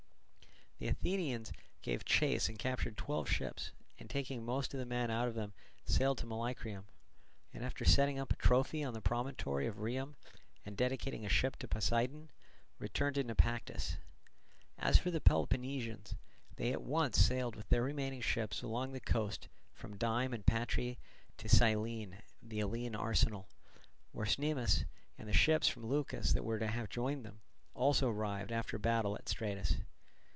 The 0.83 0.87
Athenians 0.87 1.53
gave 1.83 2.05
chase 2.05 2.49
and 2.49 2.57
captured 2.57 2.97
twelve 2.97 3.29
ships, 3.29 3.71
and 3.99 4.09
taking 4.09 4.43
most 4.43 4.73
of 4.73 4.79
the 4.79 4.85
men 4.87 5.11
out 5.11 5.27
of 5.27 5.35
them 5.35 5.53
sailed 5.85 6.17
to 6.17 6.25
Molycrium, 6.25 6.85
and 7.53 7.63
after 7.63 7.85
setting 7.85 8.17
up 8.17 8.33
a 8.33 8.35
trophy 8.35 8.83
on 8.83 8.95
the 8.95 8.99
promontory 8.99 9.67
of 9.67 9.75
Rhium 9.75 10.15
and 10.65 10.75
dedicating 10.75 11.23
a 11.23 11.29
ship 11.29 11.55
to 11.57 11.67
Poseidon, 11.67 12.31
returned 12.79 13.13
to 13.17 13.23
Naupactus. 13.23 13.97
As 14.79 14.97
for 14.97 15.11
the 15.11 15.21
Peloponnesians, 15.21 16.15
they 16.55 16.71
at 16.73 16.81
once 16.81 17.19
sailed 17.19 17.55
with 17.55 17.69
their 17.69 17.83
remaining 17.83 18.21
ships 18.21 18.63
along 18.63 18.91
the 18.91 18.99
coast 18.99 19.49
from 19.75 19.97
Dyme 19.99 20.33
and 20.33 20.43
Patrae 20.47 20.97
to 21.37 21.47
Cyllene, 21.47 22.23
the 22.41 22.59
Eleian 22.59 22.95
arsenal; 22.95 23.47
where 24.13 24.25
Cnemus, 24.25 24.85
and 25.19 25.29
the 25.29 25.31
ships 25.31 25.67
from 25.67 25.85
Leucas 25.85 26.33
that 26.33 26.43
were 26.43 26.57
to 26.57 26.65
have 26.65 26.89
joined 26.89 27.23
them, 27.23 27.41
also 27.75 28.09
arrived 28.09 28.51
after 28.51 28.77
the 28.77 28.81
battle 28.81 29.13
at 29.15 29.29
Stratus. 29.29 29.75